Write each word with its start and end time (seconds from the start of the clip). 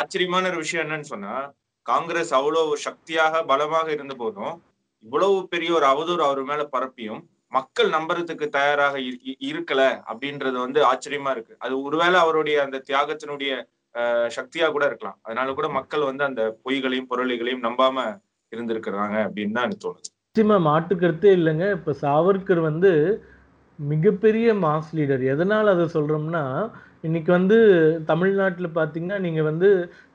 ஆச்சரியமான 0.00 0.48
ஒரு 0.50 0.58
விஷயம் 0.64 0.84
என்னன்னு 0.86 1.12
சொன்னா 1.12 1.34
காங்கிரஸ் 1.86 2.32
அவ்வளவு 2.38 2.72
சக்தியாக 2.86 3.42
பலமாக 3.50 3.88
இருந்த 3.96 4.14
போதும் 4.22 4.54
இவ்வளவு 5.04 5.36
பெரிய 5.52 5.70
ஒரு 5.78 5.86
அவதூறு 5.92 6.22
அவர் 6.28 6.42
மேல 6.50 6.62
பரப்பியும் 6.74 7.20
மக்கள் 7.52 7.88
நம்புறதுக்கு 7.94 8.46
தயாராக 8.56 8.96
இருக்கல 9.50 9.82
அப்படின்றது 10.10 10.56
வந்து 10.64 10.80
ஆச்சரியமா 10.88 11.30
இருக்கு. 11.34 11.54
அது 11.64 11.74
ஒருவேளை 11.86 12.16
அவருடைய 12.24 12.56
அந்த 12.66 12.82
தியாகத்தினுடைய 12.88 13.52
சக்தியா 14.36 14.66
கூட 14.74 14.84
இருக்கலாம். 14.90 15.18
அதனால 15.26 15.54
கூட 15.58 15.68
மக்கள் 15.78 16.08
வந்து 16.10 16.24
அந்த 16.28 16.42
பொய்களையும் 16.64 17.08
பொருளிகளையும் 17.12 17.64
நம்பாம 17.66 18.04
இருந்திருக்கிறாங்க 18.52 19.16
அப்படின்னு 19.26 19.56
தான் 19.56 19.66
எனக்கு 19.68 19.84
தோணுது. 19.86 20.10
நிச்சயமா 20.26 20.58
மாற்று 20.68 21.32
இல்லைங்க. 21.38 21.66
இப்ப 21.78 21.94
சாவர்கர் 22.04 22.62
வந்து 22.68 22.92
மிகப்பெரிய 23.78 24.48
மாஸ் 24.64 24.92
லீடர். 24.98 25.24
எதனால் 25.34 25.74
அதை 25.74 25.86
சொல்றோம்னா 25.96 26.44
இன்னைக்கு 27.04 27.30
வந்து 27.36 27.56
தமிழ்நாட்டில் 28.08 28.68
பார்த்தீங்கன்னா 28.78 29.18
நீங்கள் 29.26 29.46
வந்து 29.48 29.68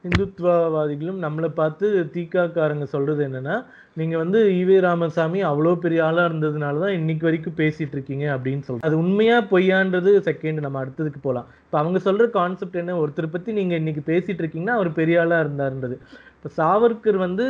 இந்துத்துவவாதிகளும் 0.08 1.24
நம்மளை 1.26 1.50
பார்த்து 1.60 1.86
தீக்காக்காரங்க 2.16 2.86
சொல்கிறது 2.92 3.21
என்னென்னா 3.28 3.56
நீங்கள் 4.00 4.21
வந்து 4.24 4.39
ஈவே 4.60 4.78
ராமசாமி 4.86 5.40
அவ்வளோ 5.52 5.71
பெரிய 5.86 6.02
ஆளாக 6.07 6.29
இருந்ததுனால 6.29 6.82
தான் 6.84 6.98
இன்னைக்கு 7.00 7.28
வரைக்கும் 7.28 7.57
பேசிகிட்டு 7.62 7.96
இருக்கீங்க 7.98 8.26
அப்படின்னு 8.36 8.66
சொல்லி 8.68 8.86
அது 8.90 8.98
உண்மையாக 9.04 9.48
பொய்யான்றது 9.54 10.12
செகண்ட் 10.28 10.66
நம்ம 10.66 10.82
அடுத்ததுக்கு 10.84 11.21
போகலாம் 11.24 11.48
இப்போ 11.66 11.79
அவங்க 11.82 12.02
சொல்கிற 12.07 12.28
கான்செப்ட் 12.40 12.82
என்ன 12.82 12.98
ஒருத்தர் 13.04 13.34
பற்றி 13.36 13.56
நீங்கள் 13.60 13.82
இன்னைக்கு 13.82 14.04
பேசிகிட்டு 14.12 14.43
இருக்கீங்கன்னா 14.43 14.78
அவர் 14.79 14.92
பெரிய 15.00 15.24
ஆளாக 15.24 15.46
இருந்தார்ன்றது. 15.46 15.98
இப்போ 16.36 16.52
சாவர்கர் 16.60 17.20
வந்து 17.28 17.48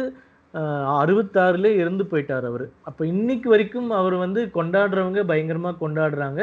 அறுபத்தாறுலேயே 0.54 1.02
அறுபத்தாறுல 1.02 1.70
இறந்து 1.82 2.04
போயிட்டார் 2.12 2.46
அவர். 2.52 2.66
அப்போ 2.90 3.02
இன்னைக்கு 3.14 3.48
வரைக்கும் 3.54 3.90
அவர் 4.02 4.16
வந்து 4.24 4.42
கொண்டாடுறவங்க 4.58 5.22
பயங்கரமாக 5.32 5.80
கொண்டாடுறாங்க. 5.84 6.42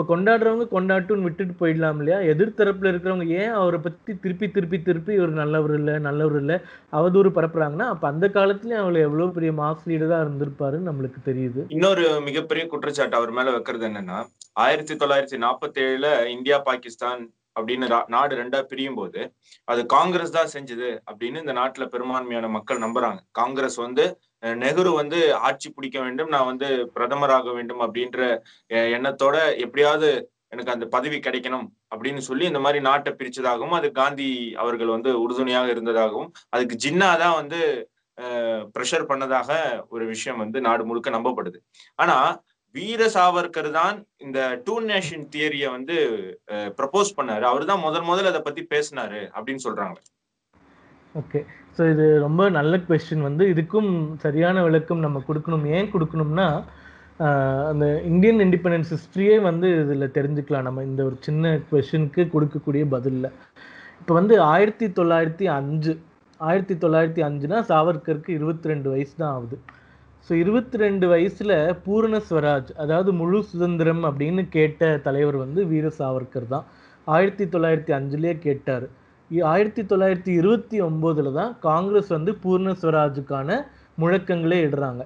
இப்போ 0.00 0.12
கொண்டாடுறவங்க 0.12 0.64
கொண்டாட்டுன்னு 0.68 1.26
விட்டுட்டு 1.26 1.54
போயிடலாம் 1.60 1.98
இல்லையா? 2.00 2.18
எதிர்த்தரப்பில் 2.32 2.88
இருக்கிறவங்க 2.90 3.24
ஏன் 3.40 3.56
அவரை 3.58 3.78
பத்தி 3.78 4.12
திருப்பி 4.22 4.46
திருப்பி 4.54 4.78
திருப்பி 4.82 5.14
ஒரு 5.24 5.32
நல்லவர் 5.40 5.74
இல்லை 5.78 5.94
நல்லவர் 5.98 6.38
இல்லை 6.40 6.56
அவதூறு 6.98 7.30
பரப்புறாங்கன்னா 7.38 7.86
அப்ப 7.92 8.06
அந்த 8.08 8.26
காலத்துலயும் 8.36 8.82
அவர் 8.84 8.96
எவ்வளவு 9.00 9.34
பெரிய 9.34 9.52
மாஸ் 9.58 9.82
லீடராக 9.90 10.24
இருந்திருப்பாருன்னு 10.24 10.88
நம்மளுக்கு 10.90 11.20
தெரியுது. 11.28 11.60
இன்னொரு 11.76 12.06
மிகப்பெரிய 12.28 12.64
குற்றச்சாட்டு 12.66 13.18
அவர் 13.20 13.34
மேல 13.38 13.52
வைக்கிறது 13.56 13.86
என்னன்னா 13.90 14.18
ஆயிரத்தி 14.64 14.96
தொள்ளாயிரத்தி 15.02 15.40
நாற்பத்தி 15.44 15.82
ஏழுல 15.86 16.06
இந்தியா 16.36 16.58
பாகிஸ்தான் 16.70 17.22
அப்படின்னு 17.56 17.86
நாடு 18.14 18.34
ரெண்டா 18.40 18.62
பிரியும் 18.70 18.98
போது 18.98 19.20
அது 19.68 19.80
காங்கிரஸ் 19.96 20.36
தான் 20.38 20.52
செஞ்சது 20.56 20.90
அப்படின்னு 21.10 21.44
இந்த 21.44 21.56
நாட்டுல 21.60 21.86
பெரும்பான்மையான 21.94 22.50
மக்கள் 22.56 22.84
நம்புறாங்க. 22.86 23.20
காங்கிரஸ் 23.40 23.78
வந்து 23.86 24.06
நெஹ்ரு 24.62 24.90
வந்து 25.00 25.18
ஆட்சி 25.48 25.68
பிடிக்க 25.76 25.98
வேண்டும் 26.06 26.32
நான் 26.34 26.50
வந்து 26.50 26.68
பிரதமராக 26.96 27.54
வேண்டும் 27.58 27.82
அப்படின்ற 27.86 28.20
எண்ணத்தோட 28.96 29.36
எப்படியாவது 29.64 30.10
எனக்கு 30.54 30.74
அந்த 30.74 30.86
பதவி 30.94 31.18
கிடைக்கணும் 31.26 31.66
அப்படின்னு 31.92 32.22
சொல்லி 32.28 32.44
இந்த 32.50 32.60
மாதிரி 32.64 32.78
நாட்டை 32.88 33.10
பிரிச்சதாகவும் 33.18 33.76
அது 33.78 33.88
காந்தி 34.00 34.28
அவர்கள் 34.62 34.94
வந்து 34.96 35.10
உறுதுணையாக 35.24 35.68
இருந்ததாகவும் 35.74 36.30
அதுக்கு 36.54 36.76
ஜின்னா 36.84 37.10
தான் 37.24 37.38
வந்து 37.40 37.60
ப்ரெஷர் 38.74 39.10
பண்ணதாக 39.10 39.50
ஒரு 39.94 40.04
விஷயம் 40.14 40.40
வந்து 40.44 40.58
நாடு 40.66 40.82
முழுக்க 40.88 41.10
நம்பப்படுது. 41.16 41.58
ஆனா 42.02 42.16
வீர 42.74 43.02
சாவர்கர் 43.14 43.68
தான் 43.78 43.96
இந்த 44.24 44.40
டூ 44.66 44.74
நேஷன் 44.90 45.24
தியரிய 45.34 45.64
வந்து 45.76 45.96
ப்ரப்போஸ் 46.78 47.10
பண்ணாரு. 47.18 47.44
அவர் 47.52 47.64
தான் 47.70 47.84
முதல் 47.86 48.08
முதல்ல 48.10 48.32
அதை 48.32 48.42
பத்தி 48.48 48.62
பேசினாரு 48.74 49.20
அப்படின்னு 49.36 49.64
சொல்றாங்க. 49.66 49.98
ஓகே 51.18 51.40
ஸோ 51.76 51.82
இது 51.92 52.04
ரொம்ப 52.24 52.42
நல்ல 52.56 52.74
கொஸ்டின் 52.88 53.24
வந்து 53.28 53.44
இதுக்கும் 53.52 53.90
சரியான 54.24 54.62
விளக்கம் 54.66 55.04
நம்ம 55.04 55.22
கொடுக்கணும். 55.28 55.64
ஏன் 55.76 55.90
கொடுக்கணும்னா 55.94 56.46
அந்த 57.70 57.86
இந்தியன் 58.10 58.40
இண்டிபெண்டன்ஸ் 58.44 58.92
ஹிஸ்ட்ரியே 58.94 59.36
வந்து 59.48 59.68
இதில் 59.80 60.14
தெரிஞ்சுக்கலாம். 60.16 60.66
நம்ம 60.68 60.84
இந்த 60.90 61.00
ஒரு 61.08 61.16
சின்ன 61.26 61.50
கொஷனுக்கு 61.70 62.22
கொடுக்கக்கூடிய 62.34 62.84
பதிலில். 62.94 63.28
இப்போ 64.00 64.12
வந்து 64.18 64.34
ஆயிரத்தி 64.52 64.86
தொள்ளாயிரத்தி 64.98 65.48
அஞ்சு 65.56 65.92
ஆயிரத்தி 66.48 66.74
தொள்ளாயிரத்தி 66.84 67.22
அஞ்சுனா 67.28 67.58
சாவர்கருக்கு 67.70 68.30
இருபத்தி 68.38 68.70
ரெண்டு 68.72 68.88
வயசு 68.92 69.14
தான் 69.22 69.32
ஆகுது. 69.36 69.56
ஸோ 70.26 70.32
இருபத்தி 70.42 70.76
ரெண்டு 70.84 71.06
வயசில் 71.14 71.56
பூரண 71.84 72.16
ஸ்வராஜ் 72.28 72.70
அதாவது 72.84 73.10
முழு 73.20 73.38
சுதந்திரம் 73.50 74.02
அப்படின்னு 74.10 74.42
கேட்ட 74.56 74.90
தலைவர் 75.08 75.38
வந்து 75.44 75.60
வீர 75.72 75.86
சாவர்கர் 76.00 76.48
தான். 76.54 76.66
ஆயிரத்தி 77.06 77.44
தொள்ளாயிரத்தி 77.54 77.92
அஞ்சுலேயே 77.98 78.34
கேட்டார். 78.46 78.86
ஆயிரத்தி 79.52 79.82
தொள்ளாயிரத்தி 79.90 80.32
இருபத்தி 80.40 80.76
ஒம்போதில் 80.86 81.32
தான் 81.38 81.52
காங்கிரஸ் 81.68 82.10
வந்து 82.16 82.32
பூர்ண 82.44 82.70
ஸ்வராஜுக்கான 82.80 83.58
முழக்கங்களே 84.02 84.58
இடுறாங்க. 84.66 85.02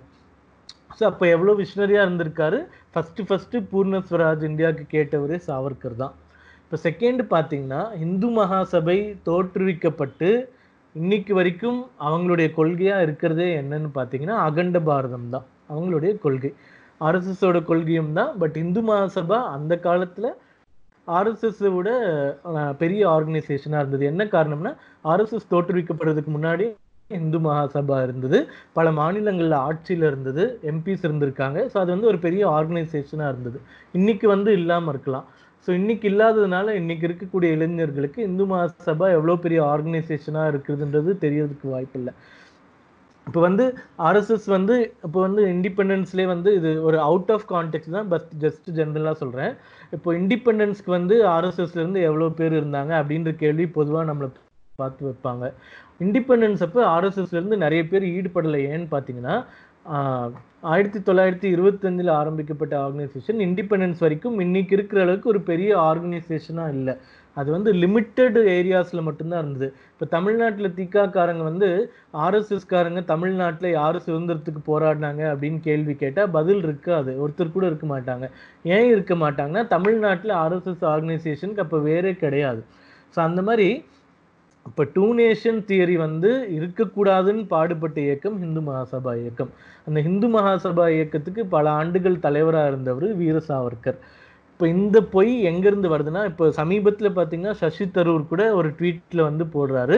ஸோ 0.97 1.03
அப்போ 1.11 1.25
எவ்வளோ 1.35 1.55
விஷனரியாக 1.61 2.07
இருந்திருக்காரு? 2.07 2.59
ஃபஸ்ட்டு 2.93 3.27
ஃபஸ்ட்டு 3.29 3.63
பூர்ண 3.71 4.01
ஸ்வராஜ் 4.09 4.45
இந்தியாவுக்கு 4.51 4.85
கேட்டவரே 4.95 5.39
சாவர்கர் 5.49 5.97
தான். 6.03 6.15
இப்போ 6.65 6.77
செகண்ட் 6.87 7.23
பார்த்தீங்கன்னா 7.35 7.81
இந்து 8.05 8.29
மகாசபை 8.39 8.99
தோற்றுவிக்கப்பட்டு 9.29 10.31
இன்னைக்கு 10.95 11.33
வரைக்கும் 11.39 11.81
அவங்களுடைய 12.09 12.49
கொள்கையாக 12.59 13.05
இருக்கிறதே 13.07 13.49
என்னன்னு 13.61 13.91
பார்த்தீங்கன்னா 13.99 14.37
அகண்ட 14.47 14.81
பாரதம் 14.89 15.29
தான். 15.35 15.47
அவங்களுடைய 15.73 16.13
கொள்கை. 16.25 16.53
ஆர்எஸ்எஸோட 17.07 17.59
கொள்கையும் 17.71 18.13
தான் 18.19 18.33
பட் 18.41 18.57
இந்து 18.65 18.83
மகாசபா 18.89 19.39
அந்த 19.57 19.75
காலத்தில் 19.87 20.31
ஆர்எஸ்எஸ் 21.09 21.63
விட 21.77 21.91
பெரிய 22.79 23.03
ஆர்கனைசேஷனாக 23.17 23.83
இருந்தது. 23.85 24.05
என்ன 24.13 24.25
காரணம்னா 24.35 24.73
ஆர்எஸ்எஸ் 25.13 25.53
தோற்றுவிக்கப்படுறதுக்கு 25.55 26.33
முன்னாடி 26.39 26.67
இந்து 27.11 27.39
மகாசபா 27.39 27.97
இருந்தது. 28.03 28.39
பல 28.73 28.87
மாநிலங்களில் 28.99 29.57
ஆட்சியில் 29.69 30.07
இருந்தது. 30.11 30.45
எம்பிஸ் 30.71 31.05
இருந்திருக்காங்க. 31.07 31.59
ஸோ 31.73 31.77
அது 31.83 31.91
வந்து 31.95 32.11
ஒரு 32.13 32.19
பெரிய 32.19 32.45
ஆர்கனைசேஷனாக 32.59 33.33
இருந்தது. 33.35 33.59
இன்னைக்கு 33.93 34.29
வந்து 34.29 34.53
இல்லாமல் 34.53 34.93
இருக்கலாம். 34.95 35.27
ஸோ 35.69 35.71
இன்னைக்கு 35.81 36.07
இல்லாததுனால 36.13 36.69
இன்னைக்கு 36.81 37.05
இருக்கக்கூடிய 37.09 37.51
இளைஞர்களுக்கு 37.57 38.21
இந்து 38.29 38.47
மகாசபா 38.47 39.07
எவ்வளோ 39.19 39.37
பெரிய 39.45 39.61
ஆர்கனைசேஷனாக 39.75 40.51
இருக்குதுன்றது 40.53 41.13
தெரியறதுக்கு 41.27 41.69
வாய்ப்பில்லை. 41.75 42.15
இப்போ 43.27 43.41
வந்து 43.47 43.65
ஆர்எஸ்எஸ் 44.09 44.47
வந்து 44.57 44.75
இப்போ 45.07 45.19
வந்து 45.27 45.43
இண்டிபெண்டன்ஸ்லேயே 45.55 46.29
வந்து 46.33 46.51
இது 46.59 46.71
ஒரு 46.89 46.99
அவுட் 47.09 47.31
ஆஃப் 47.35 47.47
கான்டெக்ட் 47.53 47.95
தான் 47.97 48.09
பஸ் 48.13 48.29
ஜஸ்ட் 48.45 48.69
ஜென்ரலாக 48.79 49.17
சொல்கிறேன் 49.23 49.53
இப்போ 49.97 50.09
இண்டிபெண்டன்ஸ்க்கு 50.21 50.91
வந்து 50.99 51.17
ஆர்எஸ்எஸ்லேருந்து 51.35 52.03
எவ்வளோ 52.09 52.29
பேர் 52.41 52.59
இருந்தாங்க 52.61 52.93
அப்படின்ற 53.01 53.33
கேள்வி 53.43 53.67
பொதுவாக 53.79 54.05
நம்மளை 54.11 54.29
பார்த்து 54.83 55.09
வைப்பாங்க. 55.09 55.45
இண்டிபெண்டன்ஸ் 56.05 56.63
அப்போ 56.67 56.81
ஆர்எஸ்எஸ்லேருந்து 56.95 57.59
நிறைய 57.65 57.83
பேர் 57.93 58.07
ஈடுபடலை. 58.17 58.61
ஏன்னு 58.73 58.87
பார்த்தீங்கன்னா 58.95 59.37
ஆயிரத்தி 60.75 61.01
தொள்ளாயிரத்தி 61.09 61.49
இருபத்தஞ்சில் 61.55 62.11
ஆரம்பிக்கப்பட்ட 62.21 62.75
ஆர்கனைசேஷன் 62.85 63.41
இண்டிபெண்டன்ஸ் 63.47 64.01
வரைக்கும் 64.05 64.37
இன்னைக்கு 64.45 64.73
இருக்கிற 64.77 65.01
அளவுக்கு 65.07 65.33
ஒரு 65.33 65.41
பெரிய 65.51 65.71
ஆர்கனைசேஷனாக 65.91 66.75
இல்லை. 66.79 66.95
அது 67.37 67.49
வந்து 67.55 67.71
லிமிட்டட் 67.83 68.37
ஏரியாஸில் 68.57 69.07
மட்டும்தான் 69.07 69.43
இருந்தது. 69.43 69.69
இப்போ 69.93 70.07
தமிழ்நாட்டில் 70.17 70.75
திகாக்காரங்க 70.79 71.45
வந்து 71.51 71.69
ஆர்எஸ்எஸ்காரங்க 72.25 73.01
தமிழ்நாட்டில் 73.13 73.69
யார் 73.79 73.99
சுதந்திரத்துக்கு 74.07 74.63
போராடினாங்க 74.71 75.23
அப்படின்னு 75.33 75.61
கேள்வி 75.69 75.97
கேட்டால் 76.03 76.33
பதில் 76.39 76.63
இருக்காது. 76.69 77.13
ஒருத்தர் 77.25 77.55
கூட 77.57 77.67
இருக்க 77.71 77.89
மாட்டாங்க. 77.95 78.27
ஏன் 78.77 78.91
இருக்க 78.95 79.17
மாட்டாங்கன்னா 79.25 79.65
தமிழ்நாட்டில் 79.75 80.35
ஆர்எஸ்எஸ் 80.45 80.87
ஆர்கனைசேஷனுக்கு 80.95 81.65
அப்போ 81.67 81.81
வேறே 81.91 82.15
கிடையாது. 82.25 82.63
ஸோ 83.17 83.21
அந்த 83.29 83.43
மாதிரி 83.49 83.69
இப்போ 84.69 84.83
டூ 84.95 85.07
நேஷன் 85.19 85.59
தியரி 85.69 85.97
வந்து 86.07 86.31
இருக்கக்கூடாதுன்னு 86.59 87.43
பாடுபட்ட 87.55 87.99
இயக்கம் 88.05 88.37
ஹிந்து 88.43 88.61
மகாசபா 88.69 89.13
இயக்கம். 89.23 89.51
அந்த 89.89 89.99
ஹிந்து 90.07 90.29
மகாசபா 90.37 90.85
இயக்கத்துக்கு 90.97 91.43
பல 91.55 91.67
ஆண்டுகள் 91.81 92.23
தலைவராக 92.27 92.71
இருந்தவர் 92.71 93.09
வீர 93.21 93.39
சாவர்கர் 93.49 93.99
இப்போ 94.55 94.67
இந்த 94.75 94.99
பொய் 95.15 95.33
எங்கேருந்து 95.49 95.89
வருதுன்னா 95.93 96.21
இப்போ 96.31 96.45
சமீபத்தில் 96.59 97.17
பார்த்தீங்கன்னா 97.17 97.55
சசி 97.63 97.85
தரூர் 97.97 98.29
கூட 98.33 98.43
ஒரு 98.59 98.69
ட்வீட்டில் 98.79 99.23
வந்து 99.29 99.45
போடுறாரு. 99.55 99.97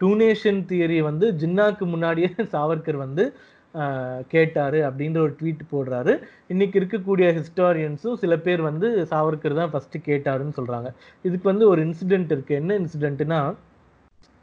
டூனேஷன் 0.00 0.60
தியரி 0.70 0.98
வந்து 1.08 1.26
ஜின்னாக்கு 1.40 1.84
முன்னாடியே 1.92 2.28
சாவர்கர் 2.54 2.98
வந்து 3.04 3.24
கேட்டார் 4.34 4.78
அப்படின்ற 4.88 5.18
ஒரு 5.26 5.34
ட்வீட் 5.40 5.62
போடுறாரு. 5.72 6.12
இன்னைக்கு 6.52 6.76
இருக்கக்கூடிய 6.80 7.26
ஹிஸ்டாரியன்ஸும் 7.38 8.18
சில 8.22 8.34
பேர் 8.46 8.62
வந்து 8.70 8.88
சாவர்கர் 9.12 9.58
தான் 9.60 9.72
ஃபஸ்ட்டு 9.74 10.04
கேட்டாருன்னு 10.08 10.56
சொல்கிறாங்க 10.60 10.90
இதுக்கு 11.24 11.46
வந்து 11.52 11.66
ஒரு 11.72 11.80
இன்சிடென்ட் 11.88 12.34
இருக்குது 12.36 12.60
என்ன 12.62 12.78
இன்சிடென்ட்னா 12.82 13.40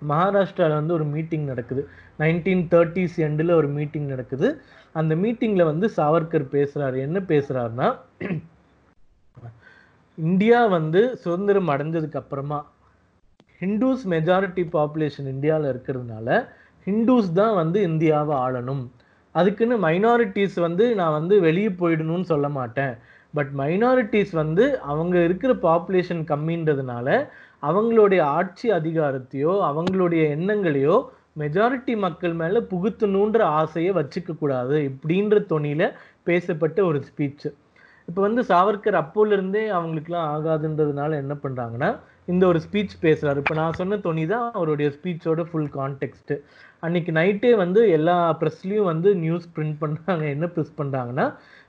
மகாராஷ்டிராவில் 0.02 0.80
வந்து 0.81 0.98
ஒரு 1.00 1.08
மீட்டிங் 1.16 1.45
நடக்குது. 1.51 1.84
நைன்டீன் 2.22 2.66
தேர்ட்டிஸ் 2.74 3.19
எண்டில் 3.28 3.60
ஒரு 3.62 3.69
மீட்டிங் 3.78 4.10
நடக்குது. 4.13 4.50
அந்த 5.01 5.13
மீட்டிங்கில் 5.24 5.69
வந்து 5.74 5.88
சாவர்கர் 6.00 6.51
பேசுகிறாரு 6.57 7.00
என்ன 7.07 7.19
பேசுகிறாருன்னா 7.31 7.89
இந்தியா 10.17 10.59
வந்து 10.65 11.01
சுதந்திரம் 11.23 11.69
அடைஞ்சதுக்கு 11.69 12.19
அப்புறமா 12.19 12.59
ஹிந்துஸ் 13.62 14.03
மெஜாரிட்டி 14.13 14.63
பாப்புலேஷன் 14.75 15.27
இந்தியாவில் 15.33 15.71
இருக்கிறதுனால 15.71 16.27
ஹிந்துஸ் 16.88 17.31
தான் 17.31 17.56
வந்து 17.56 17.79
இந்தியாவை 17.81 18.35
ஆளணும். 18.45 18.83
அதுக்குன்னு 19.35 19.75
மைனாரிட்டிஸ் 19.77 20.57
வந்து 20.59 20.85
நான் 20.95 21.17
வந்து 21.19 21.35
வெளியே 21.39 21.67
போயிடணும்னு 21.67 22.27
சொல்ல 22.31 22.50
மாட்டேன். 22.50 22.94
பட் 23.33 23.51
மைனாரிட்டிஸ் 23.53 24.31
வந்து 24.31 24.65
அவங்க 24.81 25.15
இருக்கிற 25.23 25.53
பாப்புலேஷன் 25.67 26.23
கம்மின்றதுனால 26.31 27.07
அவங்களுடைய 27.63 28.21
ஆட்சி 28.21 28.67
அதிகாரத்தையோ 28.71 29.53
அவங்களுடைய 29.69 30.23
எண்ணங்களையோ 30.38 30.97
மெஜாரிட்டி 31.39 31.97
மக்கள் 31.97 32.33
மேலே 32.33 32.59
புகுத்தணுன்ற 32.71 33.39
ஆசையை 33.59 33.94
வச்சுக்க 33.94 34.38
கூடாது 34.38 34.77
இப்படின்ற 34.89 35.45
தொனியில் 35.51 35.88
பேசப்பட்ட 36.23 36.85
ஒரு 36.85 37.00
ஸ்பீச்சு 37.09 37.50
இப்போ 38.07 38.22
வந்து 38.22 38.42
சாவர்கர் 38.44 38.98
அப்போலேருந்தே 39.00 39.63
அவங்களுக்குலாம் 39.78 40.28
ஆகாதுன்றதுனால 40.34 41.18
என்ன 41.24 41.34
பண்ணுறாங்கன்னா 41.44 41.90
இந்த 42.25 42.44
ஒரு 42.48 42.60
ஸ்பீச் 42.66 42.94
பேசுகிறார் 43.02 43.40
இப்போ 43.42 43.56
நான் 43.56 43.78
சொன்ன 43.80 43.98
துணி 43.98 44.24
தான் 44.25 44.46
அவருடைய 44.52 44.88
ஸ்பீச்சோட 44.90 45.42
ஃபுல் 45.50 45.69
கான்டெக்ட்டு 45.75 46.36
அன்னைக்கு 46.84 47.12
நைட்டே 47.12 47.52
வந்து 47.56 47.81
எல்லா 47.90 48.16
ப்ரெஸ்லேயும் 48.42 48.90
வந்து 48.90 49.10
நியூஸ் 49.16 49.46
பிரிண்ட் 49.56 49.78
பண்ணுறாங்க 49.81 50.24
என்ன 50.30 50.46
ப்ரெஸ் 50.46 50.74
பண்ணுறாங்கன்னா 50.78 51.25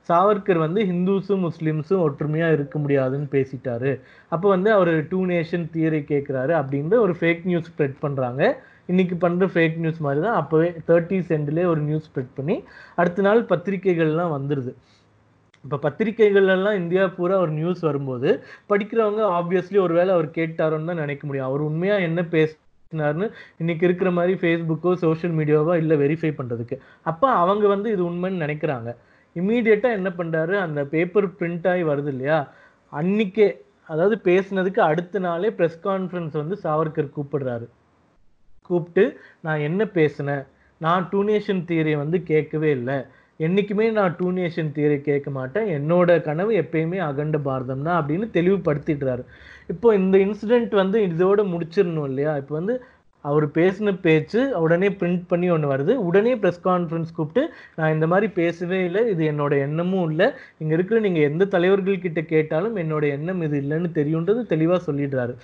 சாவர்கர் 0.09 0.59
வந்து 0.65 0.81
ஹிந்துஸும் 0.91 1.45
முஸ்லீம்ஸும் 1.47 2.03
ஒற்றுமையாக 2.03 2.55
இருக்க 2.57 2.75
முடியாதுன்னு 2.79 3.29
பேசிட்டாரு. 3.31 3.91
அப்போ 4.31 4.47
வந்து 4.49 4.69
அவர் 4.71 4.91
டூ 5.11 5.19
நேஷன் 5.25 5.65
தியரி 5.73 6.01
கேட்குறாரு 6.11 6.53
அப்படின்ற 6.61 6.97
ஒரு 7.05 7.15
ஃபேக் 7.21 7.43
நியூஸ் 7.43 7.69
ஸ்ப்ரெட் 7.71 7.97
பண்ணுறாங்க 8.05 8.41
இன்னைக்கு 8.87 9.15
பண்ணுற 9.23 9.45
ஃபேக் 9.53 9.79
நியூஸ் 9.83 9.99
மாதிரி 9.99 10.21
தான் 10.25 10.37
அப்போவே 10.41 10.69
தேர்ட்டி 10.89 11.17
சென்ட்லேயே 11.31 11.65
ஒரு 11.71 11.81
நியூஸ் 11.81 12.07
ஸ்ப்ரெட் 12.09 12.35
பண்ணி 12.35 12.55
அடுத்த 12.95 13.21
நாள் 13.21 13.41
பத்திரிகைகள்லாம் 13.49 14.35
வந்துடுது 14.35 14.73
இப்போ 15.67 15.77
பத்திரிகைகள் 15.85 16.45
இந்தியா 16.81 17.05
பூரா 17.15 17.37
ஒரு 17.45 17.51
நியூஸ் 17.59 17.81
வரும்போது 17.87 18.29
படிக்கிறவங்க 18.71 19.21
ஆப்வியஸ்லி 19.37 19.77
ஒரு 19.85 19.93
வேளை 19.97 20.11
அவர் 20.17 20.27
கேட்டாரோன்னு 20.37 20.89
தான் 20.91 21.03
நினைக்க 21.03 21.23
முடியும். 21.27 21.47
அவர் 21.49 21.61
உண்மையாக 21.69 22.05
என்ன 22.09 22.21
பேசினாருன்னு 22.35 23.27
இன்னைக்கு 23.61 23.83
இருக்கிற 23.87 24.09
மாதிரி 24.17 24.33
ஃபேஸ்புக்கோ 24.43 24.91
சோஷியல் 25.03 25.35
மீடியாவோ 25.39 25.73
இல்லை 25.81 25.95
வெரிஃபை 26.03 26.31
பண்ணுறதுக்கு 26.39 26.75
அப்போ 27.11 27.27
அவங்க 27.41 27.65
வந்து 27.73 27.91
இது 27.95 28.03
உண்மைன்னு 28.11 28.43
நினைக்கிறாங்க. 28.45 28.91
இம்மீடியட்டாக 29.35 29.97
என்ன 29.99 30.09
பண்ணுறாரு 30.19 30.55
அந்த 30.65 30.79
பேப்பர் 30.93 31.27
பிரிண்ட் 31.39 31.67
ஆகி 31.73 31.83
வருது 31.91 32.11
இல்லையா? 32.15 32.39
அன்னைக்கே 32.93 33.49
அதாவது 33.93 34.15
பேசினதுக்கு 34.29 34.81
அடுத்த 34.91 35.19
நாளே 35.27 35.49
ப்ரெஸ் 35.57 35.79
கான்ஃபரன்ஸ் 35.89 36.35
வந்து 36.41 36.57
சாவர்கர் 36.63 37.15
கூப்பிடுறாரு. 37.17 37.67
கூப்பிட்டு 38.69 39.05
நான் 39.47 39.65
என்ன 39.67 39.81
பேசினேன்? 39.99 40.43
நான் 40.81 41.09
டூனேஷன் 41.11 41.61
தியரியை 41.69 41.97
வந்து 42.03 42.17
கேட்கவே 42.31 42.71
இல்லை. 42.79 42.97
என்றைக்குமே 43.45 43.85
நான் 43.97 44.15
டூ 44.19 44.27
நேஷன் 44.37 44.73
தியரி 44.75 44.97
கேட்க 45.07 45.29
மாட்டேன். 45.39 45.67
என்னோட 45.77 46.09
கனவு 46.27 46.53
எப்பயுமே 46.63 46.99
அகண்ட 47.09 47.39
பாரதம் 47.47 47.85
தான் 47.87 47.97
அப்படின்னு 48.01 48.27
தெளிவுபடுத்திடுறாரு. 48.37 49.25
இப்போ 49.73 49.87
இந்த 50.01 50.17
இன்சிடெண்ட் 50.25 50.75
வந்து 50.83 50.99
இதோட 51.09 51.41
முடிச்சிடணும் 51.53 52.07
இல்லையா? 52.11 52.33
இப்போ 52.43 52.55
வந்து 52.59 52.75
அவர் 53.25 53.45
பேசின 53.57 53.93
பேச்சு 54.03 54.39
உடனே 54.63 54.89
பிரிண்ட் 54.99 55.23
பண்ணி 55.31 55.47
ஒன்று 55.53 55.71
வருது. 55.71 55.93
உடனே 56.07 56.33
ப்ரெஸ் 56.41 56.59
கான்ஃபரன்ஸ் 56.67 57.15
கூப்பிட்டு 57.17 57.41
நான் 57.77 57.93
இந்த 57.95 58.05
மாதிரி 58.11 58.27
பேசவே 58.39 58.79
இல்லை. 58.87 59.01
இது 59.13 59.23
என்னோட 59.31 59.53
எண்ணமும் 59.65 60.05
இல்லை. 60.09 60.27
இங்கே 60.61 60.75
இருக்கிற 60.77 60.99
நீங்கள் 61.05 61.27
எந்த 61.29 61.47
தலைவர்கள் 61.55 62.03
கிட்ட 62.05 62.21
கேட்டாலும் 62.33 62.77
என்னோட 62.83 63.05
எண்ணம் 63.15 63.41
இது 63.47 63.57
இல்லைன்னு 63.63 63.91
தெரியுன்றது 63.99 64.43
தெளிவாக 64.53 64.79
சொல்லிடுறாரு. 64.87 65.35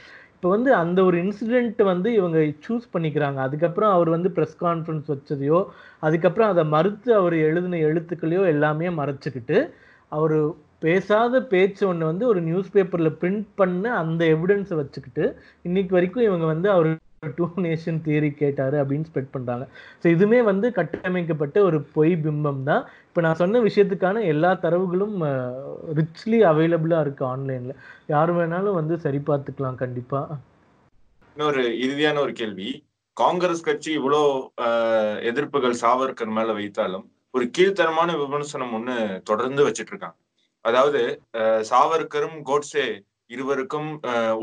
இப்போ 0.44 0.54
வந்து 0.56 0.72
அந்த 0.76 1.00
ஒரு 1.08 1.18
இன்சிடெண்ட் 1.24 1.82
வந்து 1.90 2.10
இவங்க 2.14 2.38
சூஸ் 2.66 2.86
பண்ணிக்கிறாங்க. 2.94 3.38
அதுக்கப்புறம் 3.46 3.92
அவர் 3.98 4.10
வந்து 4.10 4.30
ப்ரெஸ் 4.38 4.58
கான்ஃபரன்ஸ் 4.64 5.12
வச்சதையோ 5.12 5.60
அதுக்கப்புறம் 6.04 6.50
அதை 6.54 6.64
மறுத்து 6.74 7.10
அவர் 7.20 7.36
எழுதின 7.50 7.80
எழுத்துக்களையோ 7.90 8.42
எல்லாமே 8.54 8.90
மறைச்சிக்கிட்டு 8.98 9.58
அவர் 10.12 10.36
பேசாத 10.80 11.42
பேச்சு 11.54 11.84
ஒன்று 11.88 12.10
வந்து 12.12 12.26
ஒரு 12.28 12.42
நியூஸ் 12.42 12.74
பேப்பரில் 12.74 13.18
பிரிண்ட் 13.22 13.48
பண்ண 13.56 13.94
அந்த 14.02 14.22
எவிடன்ஸை 14.34 14.78
வச்சுக்கிட்டு 14.82 15.26
இன்னைக்கு 15.66 15.96
வரைக்கும் 15.98 16.28
இவங்க 16.30 16.46
வந்து 16.46 16.70
அவர் 16.70 16.90
டூ 17.38 17.46
நேஷன் 17.66 18.00
தியரி 18.06 18.30
கேட்டாரு 18.42 18.78
அப்படின்னு 18.82 19.10
ஸ்பெக்ட் 19.10 19.34
பண்றாங்க. 19.36 19.66
ஸோ 20.02 20.06
இதுவுமே 20.16 20.40
வந்து 20.52 20.70
கட்டமைக்கப்பட்ட 20.78 21.58
ஒரு 21.70 21.80
பொய் 21.96 22.14
பிம்பம் 22.26 22.64
தான். 22.70 22.84
இப்போ 23.10 23.22
நான் 23.26 23.40
சொன்ன 23.42 23.62
விஷயத்துக்கான 23.68 24.24
எல்லா 24.34 24.52
தரவுகளும் 24.66 25.18
ரிச்லி 26.00 26.40
அவைலபிளா 26.52 27.00
இருக்கு 27.06 27.26
ஆன்லைன்ல 27.34 27.76
யார் 28.14 28.34
வேணாலும் 28.40 28.80
வந்து 28.80 28.98
சரி 29.06 29.22
பார்த்துக்கலாம் 29.30 29.82
கண்டிப்பா. 29.84 30.22
இன்னொரு 31.36 31.64
இறுதியான 31.86 32.20
ஒரு 32.26 32.34
கேள்வி. 32.42 32.70
காங்கிரஸ் 33.18 33.66
கட்சி 33.68 33.90
இவ்வளோ 34.00 34.22
எதிர்ப்புகள் 35.30 35.76
சாவர்கர் 35.84 36.36
மேல 36.38 36.52
வைத்தாலும் 36.60 37.06
ஒரு 37.38 37.46
கீழ்த்தரமான 37.56 38.12
விமர்சனம் 38.22 38.74
ஒன்று 38.78 38.96
தொடர்ந்து 39.30 39.62
வச்சிட்டு 39.68 39.92
இருக்காங்க. 39.94 40.18
அதாவது 40.66 41.02
சாவர்கரும் 41.70 42.38
கோட்ஸே 42.50 42.86
இருவருக்கும் 43.30 43.90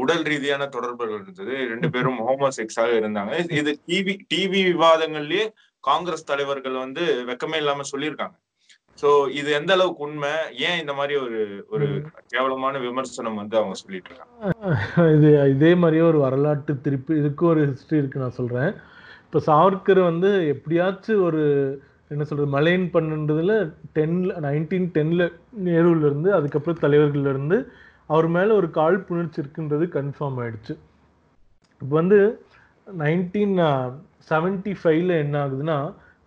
உடல் 0.03 0.25
ரீதியான 0.31 0.69
தொடர்புகள் 0.77 1.23
இருந்தது. 1.23 1.55
ரெண்டு 1.73 1.89
பேரும் 1.95 2.21
ஹோமோசெக்ஸாக 2.29 2.93
இருந்தாங்க. 3.01 3.33
இது 3.61 3.73
டிவி 3.89 4.15
டிவி 4.33 4.61
விவாதங்கள்லயே 4.71 5.45
காங்கிரஸ் 5.85 6.31
தலைவர்கள் 6.31 6.77
வந்து 6.85 7.03
வெக்கமே 7.29 7.59
இல்லாம 7.63 7.85
சொல்லியிருக்காங்க. 7.93 8.37
சோ 9.03 9.11
இது 9.41 9.51
எந்த 9.59 9.71
அளவுக்கு 9.77 10.03
உண்மை? 10.07 10.33
ஏன் 10.69 10.81
இந்த 10.81 10.93
மாதிரி 10.99 11.15
ஒரு 11.25 11.39
ஒரு 11.75 11.87
கேவலமான 12.33 12.79
விமர்சனம் 12.87 13.39
வந்து 13.43 13.57
அவங்க 13.61 13.77
சொல்லிட்டு 13.83 14.11
இருக்காங்க 14.11 15.07
இது 15.17 15.29
இதே 15.55 15.71
மாதிரியே 15.83 16.05
ஒரு 16.09 16.19
வரலாற்று 16.25 16.75
திருப்பி 16.87 17.13
இதுக்கு 17.21 17.45
ஒரு 17.53 17.63
ஹிஸ்டரி 17.71 18.01
இருக்கு 18.01 18.25
நான் 18.25 18.39
சொல்றேன். 18.41 18.73
இப்ப 19.27 19.43
சாவர்கர் 19.49 20.01
வந்து 20.11 20.31
எப்படியாச்சும் 20.55 21.23
ஒரு 21.29 21.43
என்ன 22.13 22.25
சொல்றது 22.29 22.55
மலைன் 22.57 22.85
பண்ணுன்றதுல 22.95 23.55
டென்ல 23.97 24.41
நைன்டீன் 24.47 24.89
டென்ல 24.97 25.29
நேருல 25.69 26.07
இருந்து 26.09 26.31
அதுக்கப்புறம் 26.39 26.83
தலைவர்கள்ல 26.85 27.33
இருந்து 27.35 27.59
அவர் 28.13 28.29
மேலே 28.37 28.53
ஒரு 28.61 28.69
காழ்ப்புணர்ச்சி 28.79 29.39
இருக்குன்றது 29.43 29.85
கன்ஃபார்ம் 29.97 30.39
ஆயிடுச்சு. 30.43 30.75
இப்போ 31.83 31.95
வந்து 32.01 32.19
நைன்டீன் 33.03 33.57
செவன்டி 34.31 34.73
ஃபைவ்ல 34.81 35.13
என்ன 35.25 35.37
ஆகுதுன்னா 35.45 35.77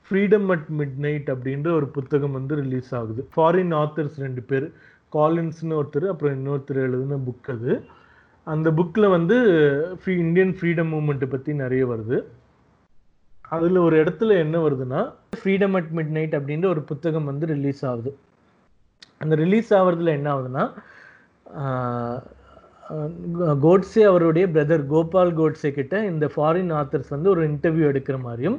ஃப்ரீடம் 0.05 0.47
அட் 0.53 0.69
மிட் 0.79 0.97
நைட் 1.05 1.29
அப்படின்ற 1.33 1.69
ஒரு 1.79 1.87
புத்தகம் 1.97 2.37
வந்து 2.37 2.53
ரிலீஸ் 2.61 2.91
ஆகுது. 2.99 3.21
ஃபாரின் 3.35 3.73
ஆத்தர்ஸ் 3.81 4.17
ரெண்டு 4.25 4.41
பேர் 4.49 4.65
காலின்ஸ்னு 5.17 5.77
ஒருத்தர் 5.79 6.07
அப்புறம் 6.13 6.35
இன்னொருத்தர் 6.37 6.79
எழுதுன 6.87 7.19
புக் 7.27 7.49
அது. 7.55 7.73
அந்த 8.47 8.69
புக்கில் 8.77 9.13
வந்து 9.15 9.35
ஃப்ரீ 9.99 10.13
இந்தியன் 10.23 10.53
ஃப்ரீடம் 10.57 10.91
மூமெண்ட்டை 10.93 11.27
பற்றி 11.33 11.51
நிறைய 11.63 11.83
வருது. 11.91 12.17
அதில் 13.55 13.79
ஒரு 13.85 13.95
இடத்துல 14.03 14.37
என்ன 14.43 14.55
வருதுன்னா 14.65 15.01
ஃப்ரீடம் 15.39 15.75
அட் 15.79 15.91
மிட் 15.97 16.13
நைட் 16.17 16.35
அப்படின்ற 16.39 16.67
ஒரு 16.73 16.81
புத்தகம் 16.91 17.29
வந்து 17.31 17.45
ரிலீஸ் 17.53 17.83
ஆகுது. 17.91 18.11
அந்த 19.23 19.33
ரிலீஸ் 19.43 19.71
ஆகிறதுல 19.79 20.13
என்ன 20.19 20.29
ஆகுதுன்னா 20.35 20.65
கோட்ஸே 23.61 24.01
அவருடைய 24.03 24.47
பிரதர் 24.47 24.85
கோபால் 24.87 25.33
கோட்ஸே 25.33 25.71
கிட்ட 25.71 26.05
இந்த 26.05 26.25
ஃபாரின் 26.35 26.73
ஆத்தர்ஸ் 26.73 27.09
வந்து 27.09 27.29
ஒரு 27.29 27.41
இன்டர்வியூ 27.49 27.85
எடுக்கிற 27.91 28.21
மாதிரியும் 28.21 28.57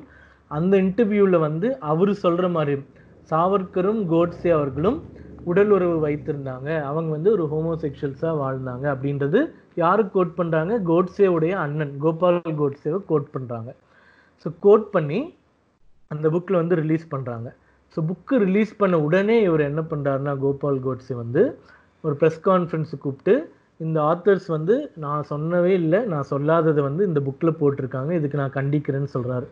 அந்த 0.51 0.77
இன்டர்வியூவில் 0.77 1.39
வந்து 1.39 1.79
அவர் 1.79 2.13
சொல்கிற 2.15 2.49
மாதிரியும் 2.49 2.87
சாவர்கரும் 3.31 4.01
கோட்ஸே 4.07 4.51
அவர்களும் 4.51 4.99
உடல் 5.45 5.71
உறவு 5.71 5.97
வைத்திருந்தாங்க. 6.09 6.69
அவங்க 6.83 7.11
வந்து 7.11 7.31
ஒரு 7.33 7.45
ஹோமோசெக்ஷுவல்ஸாக 7.53 8.35
வாழ்ந்தாங்க 8.43 8.87
அப்படின்றது 8.95 9.41
யாருக்கு 9.75 10.13
கோட் 10.13 10.39
பண்ணுறாங்க 10.39 10.73
கோட்ஸேவுடைய 10.91 11.51
அண்ணன் 11.51 11.95
கோபால் 11.99 12.41
கோட்ஸேவை 12.61 13.01
கோட் 13.07 13.29
பண்ணுறாங்க 13.35 13.71
ஸோ 14.47 14.51
கோட் 14.61 14.91
பண்ணி 14.91 15.21
அந்த 16.11 16.29
புக்கில் 16.31 16.61
வந்து 16.63 16.75
ரிலீஸ் 16.75 17.07
பண்ணுறாங்க 17.11 17.49
ஸோ 17.97 18.01
புக்கு 18.07 18.35
ரிலீஸ் 18.39 18.73
பண்ண 18.77 19.01
உடனே 19.01 19.43
இவர் 19.43 19.61
என்ன 19.61 19.83
பண்ணுறாருன்னா 19.91 20.39
கோபால் 20.39 20.81
கோட்ஸே 20.87 21.15
வந்து 21.15 21.43
ஒரு 22.05 22.15
ப்ரெஸ் 22.21 22.41
கான்ஃபரன்ஸு 22.49 22.97
கூப்பிட்டு 23.05 23.35
இந்த 23.85 23.99
ஆத்தர்ஸ் 24.11 24.49
வந்து 24.57 24.75
நான் 25.05 25.23
சொன்னவே 25.31 25.73
இல்லை 25.83 26.01
நான் 26.13 26.27
சொல்லாததை 26.33 26.83
வந்து 26.89 27.03
இந்த 27.11 27.21
புக்கில் 27.27 27.59
போட்டிருக்காங்க 27.61 28.11
இதுக்கு 28.19 28.41
நான் 28.43 28.57
கண்டிக்கிறேன்னு 28.59 29.11
சொல்கிறாரு 29.17 29.47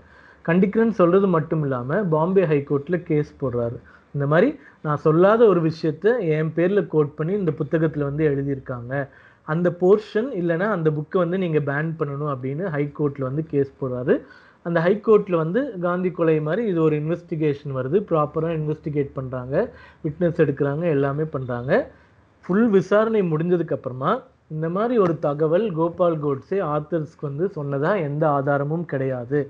கண்டிக்கிறேன்னு 0.48 0.96
சொல்கிறது 1.00 1.26
மட்டும் 1.36 1.62
இல்லாமல் 1.66 2.06
பாம்பே 2.12 2.44
ஹைகோர்ட்டில் 2.52 3.04
கேஸ் 3.08 3.30
போடுறாரு. 3.42 3.76
இந்த 4.14 4.24
மாதிரி 4.32 4.48
நான் 4.86 5.02
சொல்லாத 5.04 5.42
ஒரு 5.52 5.60
விஷயத்த 5.68 6.06
என் 6.36 6.52
பேரில் 6.56 6.88
கோட் 6.94 7.12
பண்ணி 7.18 7.32
இந்த 7.40 7.52
புத்தகத்தில் 7.60 8.08
வந்து 8.08 8.24
எழுதியிருக்காங்க. 8.30 8.92
அந்த 9.48 9.68
போர்ஷன் 9.82 10.28
இல்லைன்னா 10.40 10.66
அந்த 10.76 10.88
புக்கை 10.96 11.18
வந்து 11.24 11.38
நீங்கள் 11.44 11.66
பேன் 11.68 11.92
பண்ணணும் 12.00 12.32
அப்படின்னு 12.34 12.64
ஹைகோர்ட்டில் 12.76 13.28
வந்து 13.28 13.44
கேஸ் 13.52 13.72
போடுறாரு. 13.80 14.16
அந்த 14.66 14.78
ஹைகோர்ட்டில் 14.86 15.40
வந்து 15.42 15.60
காந்தி 15.86 16.10
கொலை 16.16 16.36
மாதிரி 16.48 16.62
இது 16.72 16.80
ஒரு 16.88 16.96
இன்வெஸ்டிகேஷன் 17.02 17.72
வருது. 17.78 17.98
ப்ராப்பராக 18.10 18.58
இன்வெஸ்டிகேட் 18.60 19.10
பண்ணுறாங்க 19.18 19.54
விட்னஸ் 20.04 20.42
எடுக்கிறாங்க. 20.44 20.84
எல்லாமே 20.96 21.26
பண்ணுறாங்க 21.36 21.72
ஃபுல் 22.44 22.68
விசாரணை 22.76 23.20
முடிஞ்சதுக்கு 23.22 23.76
அப்புறமா 23.76 24.12
இந்த 24.54 24.66
மாதிரி 24.68 24.94
ஒரு 25.04 25.14
தகவல் 25.26 25.66
கோபால் 25.76 26.16
கோட்ஸே 26.24 26.58
ஆத்தர்ஸ்க்கு 26.74 27.28
வந்து 27.28 27.44
சொன்னதா 27.56 27.92
எந்த 28.08 28.24
ஆதாரமும் 28.36 28.86
கிடையாது. 28.92 29.40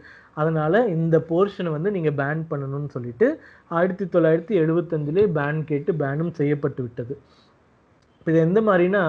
அதனால 0.41 0.75
இந்த 0.97 1.17
போர்ஷனை 1.31 1.71
வந்து 1.77 1.91
நீங்கள் 1.97 2.17
பேன் 2.21 2.43
பண்ணணும்னு 2.51 2.91
சொல்லிட்டு 2.97 3.27
ஆயிரத்தி 3.71 4.05
தொள்ளாயிரத்தி 4.15 4.55
எழுபத்தஞ்சிலே 4.63 5.25
பேன் 5.39 5.61
கேட்டு 5.71 5.93
பேனும் 6.03 6.33
செய்யப்பட்டு 6.41 6.81
விட்டது. 6.83 7.15
இப்போ 8.19 8.31
இது 8.33 8.41
எந்த 8.49 8.61
மாதிரினா 8.69 9.03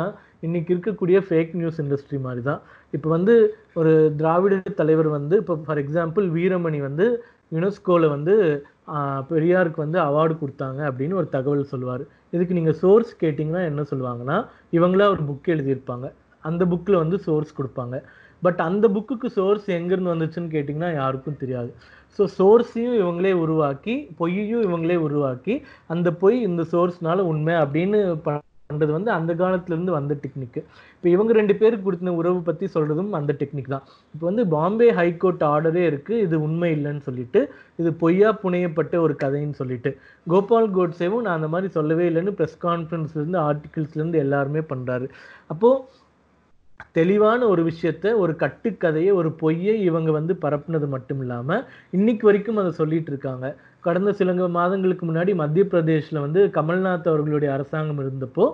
இன்னைக்கு 0.48 0.70
இருக்கக்கூடிய 0.74 1.18
ஃபேக் 1.28 1.54
நியூஸ் 1.60 1.80
இண்டஸ்ட்ரி 1.84 2.18
மாதிரி 2.26 2.42
தான் 2.50 2.62
இப்போ 2.94 3.08
வந்து 3.10 3.34
ஒரு 3.80 3.92
திராவிட 4.20 4.56
தலைவர் 4.80 5.10
வந்து 5.18 5.36
இப்போ 5.42 5.56
ஃபார் 5.66 5.82
எக்ஸாம்பிள் 5.84 6.26
வீரமணி 6.38 6.80
வந்து 6.88 7.06
யுனெஸ்கோவில் 7.56 8.08
வந்து 8.16 8.34
பெரியாருக்கு 9.32 9.80
வந்து 9.86 10.00
அவார்டு 10.08 10.34
கொடுத்தாங்க 10.42 10.80
அப்படின்னு 10.90 11.20
ஒரு 11.22 11.28
தகவல் 11.36 11.72
சொல்லுவார். 11.74 12.04
இதுக்கு 12.36 12.58
நீங்கள் 12.60 12.78
சோர்ஸ் 12.82 13.12
கேட்டிங்கன்னா 13.24 13.62
என்ன 13.72 13.82
சொல்லுவாங்கன்னா 13.92 14.38
இவங்களா 14.78 15.08
ஒரு 15.16 15.24
புக் 15.30 15.52
எழுதியிருப்பாங்க. 15.56 16.08
அந்த 16.44 16.64
புக்கில் 16.72 17.02
வந்து 17.04 17.18
சோர்ஸ் 17.28 17.58
கொடுப்பாங்க. 17.60 17.98
பட் 18.44 18.62
அந்த 18.68 18.86
புக்குக்கு 18.96 19.28
சோர்ஸ் 19.36 19.68
எங்கேருந்து 19.78 20.14
வந்துச்சுன்னு 20.14 20.50
கேட்டிங்கன்னா 20.56 20.90
யாருக்கும் 21.02 21.42
தெரியாது. 21.44 21.70
ஸோ 22.18 22.24
சோர்ஸையும் 22.38 22.98
இவங்களே 23.02 23.34
உருவாக்கி 23.44 23.94
பொய்யையும் 24.20 24.66
இவங்களே 24.68 24.98
உருவாக்கி 25.08 25.56
அந்த 25.94 26.10
பொய் 26.24 26.36
இந்த 26.50 26.64
சோர்ஸ்னால 26.74 27.24
உண்மை 27.32 27.56
அப்படின்னு 27.64 28.00
பண்ணுறது 28.74 28.94
வந்து 28.98 29.12
அந்த 29.20 29.32
காலத்துலேருந்து 29.44 29.98
வந்த 30.00 30.14
டெக்னிக்கு. 30.26 30.62
இப்போ 30.98 31.10
இவங்க 31.16 31.32
ரெண்டு 31.40 31.54
பேருக்கு 31.62 31.86
கொடுத்த 31.88 32.14
உறவு 32.22 32.40
பற்றி 32.50 32.66
சொல்கிறதும் 32.76 33.12
அந்த 33.20 33.32
டெக்னிக் 33.42 33.74
தான். 33.74 33.86
இப்போ 34.14 34.26
வந்து 34.30 34.44
பாம்பே 34.56 34.90
ஹைகோர்ட் 35.00 35.44
ஆர்டரே 35.54 35.84
இருக்குது 35.92 36.22
இது 36.26 36.36
உண்மை 36.48 36.70
இல்லைன்னு 36.78 37.04
சொல்லிட்டு 37.08 37.42
இது 37.82 37.90
பொய்யா 38.04 38.30
புனையப்பட்ட 38.44 38.96
ஒரு 39.06 39.16
கதைன்னு 39.24 39.60
சொல்லிட்டு. 39.62 39.92
கோபால் 40.28 40.70
கோட்ஸேவும் 40.78 41.26
நான் 41.26 41.38
அந்த 41.40 41.50
மாதிரி 41.56 41.70
சொல்லவே 41.78 42.06
இல்லைன்னு 42.12 42.38
ப்ரெஸ் 42.40 42.58
கான்ஃபரன்ஸ்லேருந்து 42.68 43.40
ஆர்டிகிள்ஸ்லேருந்து 43.50 44.24
எல்லாருமே 44.26 44.64
பண்ணுறாரு 44.72 45.08
அப்போது 45.54 46.02
தெளிவான 46.96 47.40
ஒரு 47.54 47.62
விஷயத்த 47.70 48.06
ஒரு 48.24 48.34
கட்டுக்கதையை 48.44 49.12
ஒரு 49.20 49.30
பொய்யை 49.42 49.76
இவங்க 49.90 50.10
வந்து 50.12 50.34
பரப்புனது 50.44 50.88
மட்டும் 50.96 51.22
இல்லாமல் 51.24 51.64
இன்னைக்கு 51.98 52.26
வரைக்கும் 52.28 52.60
அதை 52.64 52.72
சொல்லிட்டு 52.82 53.12
இருக்காங்க. 53.14 53.46
கடந்த 53.88 54.14
சில 54.20 54.34
மாதங்களுக்கு 54.60 55.06
முன்னாடி 55.08 55.32
மத்திய 55.42 55.66
பிரதேஷில் 55.72 56.24
வந்து 56.26 56.42
கமல்நாத் 56.58 57.12
அவர்களுடைய 57.12 57.50
அரசாங்கம் 57.58 58.04
இருந்தப்போ 58.04 58.46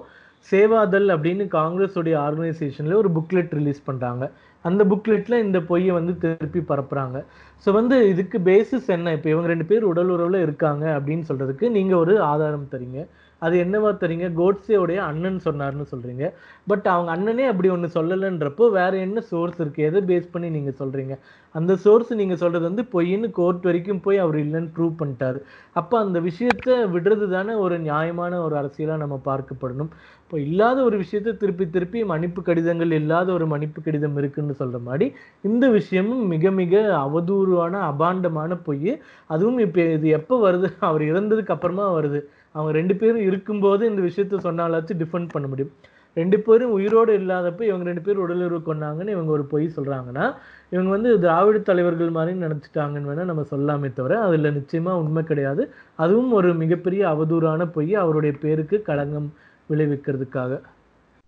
சேவாதல் 0.52 1.10
அப்படின்னு 1.16 1.46
காங்கிரஸுடைய 1.58 2.16
ஆர்கனைசேஷனில் 2.26 3.00
ஒரு 3.02 3.10
புக்லெட் 3.18 3.56
ரிலீஸ் 3.60 3.82
பண்ணுறாங்க 3.88 4.26
அந்த 4.66 4.82
புக்லெட்டில் 4.92 5.44
இந்த 5.46 5.60
பொய்யை 5.70 5.92
வந்து 5.98 6.14
திருப்பி 6.22 6.62
பரப்புகிறாங்க 6.72 7.18
ஸோ 7.66 7.70
வந்து 7.72 7.96
இதுக்கு 8.12 8.38
பேசிஸ் 8.50 8.88
என்ன? 8.96 9.14
இப்போ 9.18 9.30
இவங்க 9.30 9.48
ரெண்டு 9.48 9.66
பேர் 9.66 9.90
உடல் 9.92 10.12
உறவில் 10.16 10.44
இருக்காங்க 10.46 10.86
அப்படின்னு 10.98 11.26
சொல்கிறதுக்கு 11.30 11.66
நீங்கள் 11.78 12.02
ஒரு 12.04 12.14
ஆதாரம் 12.32 12.72
தரீங்க. 12.72 13.00
அது 13.46 13.56
என்னவா 13.66 13.92
தரீங்க 14.04 14.28
கோட்ஸேவுடைய 14.40 15.00
அண்ணன் 15.10 15.40
சொன்னார்னு 15.48 15.86
சொல்கிறீங்க 15.94 16.26
பட் 16.72 16.88
அவங்க 16.94 17.10
அண்ணனே 17.16 17.46
அப்படி 17.52 17.70
ஒன்று 17.76 17.90
சொல்லலைன்றப்போ 17.98 18.66
வேற 18.80 18.94
என்ன 19.06 19.24
சோர்ஸ் 19.32 19.60
இருக்குது 19.64 19.88
எதை 19.90 20.02
பேஸ் 20.10 20.34
பண்ணி 20.34 20.50
நீங்கள் 20.58 20.80
சொல்கிறீங்க 20.82 21.14
அந்த 21.56 21.74
சோர்ஸ் 21.84 22.12
நீங்கள் 22.20 22.40
சொல்கிறது 22.42 22.66
வந்து 22.70 22.84
பொய்ன்னு 22.94 23.28
கோர்ட் 23.38 23.64
வரைக்கும் 23.68 24.02
போய் 24.06 24.24
அவர் 24.24 24.38
இல்லைன்னு 24.44 24.72
ப்ரூவ் 24.76 24.94
பண்ணிட்டாரு. 25.00 25.40
அப்போ 25.80 25.96
அந்த 26.06 26.18
விஷயத்த 26.28 26.76
விடுறது 26.94 27.28
தானே 27.36 27.54
ஒரு 27.66 27.76
நியாயமான 27.88 28.34
ஒரு 28.46 28.56
அரசியலாக 28.62 29.02
நம்ம 29.04 29.16
பார்க்கப்படணும். 29.30 29.92
இப்போ 30.24 30.38
இல்லாத 30.48 30.78
ஒரு 30.88 30.98
விஷயத்தை 31.04 31.32
திருப்பி 31.44 31.66
திருப்பி 31.76 32.00
மன்னிப்பு 32.12 32.42
கடிதங்கள் 32.50 32.92
இல்லாத 33.00 33.30
ஒரு 33.38 33.46
மன்னிப்பு 33.54 33.80
கடிதம் 33.88 34.18
இருக்குன்னு 34.22 34.56
சொல்கிற 34.60 34.80
மாதிரி 34.90 35.08
இந்த 35.50 35.66
விஷயமும் 35.78 36.26
மிக 36.34 36.52
மிக 36.62 36.74
அவதூறான 37.06 37.82
அபாண்டமான 37.92 38.52
பொய். 38.68 38.92
அதுவும் 39.34 39.60
இப்போ 39.66 39.82
இது 39.98 40.10
எப்போ 40.20 40.38
வருது? 40.48 40.70
அவர் 40.90 41.06
இறந்ததுக்கு 41.12 41.56
அப்புறமா 41.56 41.88
வருது. 41.98 42.22
அவங்க 42.56 42.72
ரெண்டு 42.80 42.96
பேரும் 42.96 43.26
இருக்கும்போது 43.30 43.84
இந்த 43.92 44.02
விஷயத்த 44.02 44.40
சொன்னாலாச்சும் 44.48 45.02
டிஃபெண்ட் 45.02 45.34
பண்ண 45.36 45.48
முடியும். 45.48 45.74
ரெண்டு 46.18 46.38
பேரும் 46.46 46.72
உயிரோடு 46.72 47.12
இல்லாதப்ப 47.20 47.62
இவங்க 47.70 47.86
ரெண்டு 47.90 48.02
பேரும் 48.02 48.24
உடலுறவு 48.24 48.62
கொண்டாங்கன்னு 48.70 49.16
இவங்க 49.16 49.32
ஒரு 49.36 49.44
பொய் 49.52 49.66
சொல்கிறாங்கன்னா 49.76 50.26
இவங்க 50.74 50.90
வந்து 50.90 51.10
திராவிட 51.20 51.58
தலைவர்கள் 51.60 52.10
மாதிரி 52.10 52.40
நினச்சிட்டாங்கன்னு 52.40 53.10
வேணால் 53.10 53.30
நம்ம 53.32 53.46
சொல்லாமே 53.52 53.90
தவிர 53.94 54.14
அதில் 54.22 54.56
நிச்சயமாக 54.58 55.02
உண்மை 55.04 55.24
கிடையாது. 55.24 55.64
அதுவும் 55.96 56.32
ஒரு 56.32 56.50
மிகப்பெரிய 56.54 57.04
அவதூறான 57.08 57.68
பொய் 57.76 57.94
அவருடைய 57.96 58.34
பேருக்கு 58.42 58.80
களங்கம் 58.82 59.30
விளைவிக்கிறதுக்காக. 59.70 60.62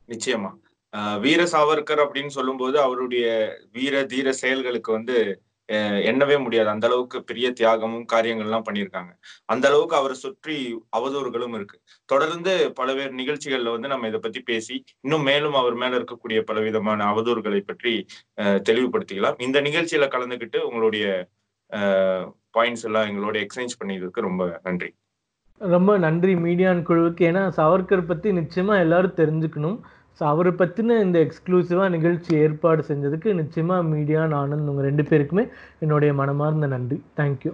நிச்சயமா. 0.09 0.51
வீர 1.21 1.41
சாவர்கர் 1.51 2.03
அப்படின்னு 2.03 2.33
சொல்லும்போது 2.37 2.77
அவருடைய 2.79 3.25
வீர 3.71 4.03
தீர 4.13 4.31
செயல்களுக்கு 4.41 4.91
வந்து 4.91 5.17
எண்ணவே 5.77 6.41
முடியாது. 6.43 6.69
அந்த 6.69 6.87
அளவுக்கு 6.87 7.23
பெரிய 7.23 7.51
தியாகமும் 7.51 8.05
காரியங்கள்லாம் 8.13 8.63
பண்ணியிருக்காங்க. 8.69 9.11
அந்த 9.45 9.67
அளவுக்கு 9.67 9.95
அவரை 9.95 10.15
சுற்றி 10.15 10.79
அவதூறுகளும் 10.97 11.53
இருக்கு. 11.53 11.81
தொடர்ந்து 12.05 12.73
பலவேறு 12.79 13.15
நிகழ்ச்சிகள்ல 13.15 13.71
வந்து 13.71 13.87
நம்ம 13.87 14.07
இதை 14.07 14.19
பத்தி 14.19 14.39
பேசி 14.39 14.83
இன்னும் 15.01 15.21
மேலும் 15.21 15.53
அவர் 15.53 15.73
மேல 15.73 15.97
இருக்கக்கூடிய 15.97 16.41
பலவிதமான 16.41 17.05
அவதூறுகளை 17.05 17.59
பற்றி 17.59 18.05
அஹ் 18.41 18.61
தெளிவுபடுத்திக்கலாம். 18.69 19.41
இந்த 19.41 19.61
நிகழ்ச்சியில 19.61 20.07
கலந்துகிட்டு 20.07 20.57
உங்களுடைய 20.57 21.27
பாயிண்ட்ஸ் 22.57 22.83
எல்லாம் 22.83 23.07
எங்களோட 23.09 23.45
எக்ஸ்சேஞ்ச் 23.45 23.77
பண்ணியதுக்கு 23.83 24.19
ரொம்ப 24.21 24.59
நன்றி. 24.63 24.93
ரொம்ப 25.57 25.97
நன்றி 25.97 26.35
மீடியான் 26.35 26.83
குழுவுக்கு. 26.83 27.25
ஏன்னா 27.29 27.51
சவர்கர் 27.57 28.05
பத்தி 28.05 28.31
நிச்சயமா 28.31 28.79
எல்லாரும் 28.79 29.15
தெரிஞ்சுக்கணும். 29.15 29.79
ஸோ 30.19 30.23
அவரை 30.23 30.51
பற்றின 30.51 30.97
இந்த 31.01 31.17
எக்ஸ்க்ளூசிவாக 31.25 31.89
நிகழ்ச்சி 31.89 32.31
ஏற்பாடு 32.45 32.81
செஞ்சதுக்கு 32.89 33.29
நிச்சயமாக 33.33 33.89
மீடியா 33.93 34.23
நானும் 34.35 34.67
உங்கள் 34.67 34.87
ரெண்டு 34.89 35.03
பேருக்குமே 35.03 35.45
என்னுடைய 35.79 36.13
மனமார்ந்த 36.21 36.67
நன்றி. 36.75 36.99
தேங்க்யூ 37.17 37.53